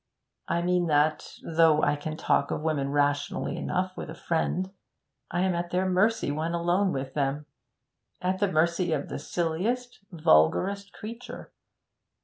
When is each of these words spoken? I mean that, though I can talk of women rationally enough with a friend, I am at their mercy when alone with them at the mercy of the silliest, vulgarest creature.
I 0.47 0.63
mean 0.63 0.87
that, 0.87 1.35
though 1.43 1.83
I 1.83 1.95
can 1.95 2.17
talk 2.17 2.49
of 2.49 2.63
women 2.63 2.89
rationally 2.89 3.55
enough 3.55 3.95
with 3.95 4.09
a 4.09 4.15
friend, 4.15 4.71
I 5.29 5.41
am 5.41 5.53
at 5.53 5.69
their 5.69 5.87
mercy 5.87 6.31
when 6.31 6.55
alone 6.55 6.91
with 6.91 7.13
them 7.13 7.45
at 8.19 8.39
the 8.39 8.51
mercy 8.51 8.93
of 8.93 9.09
the 9.09 9.19
silliest, 9.19 9.99
vulgarest 10.11 10.91
creature. 10.91 11.51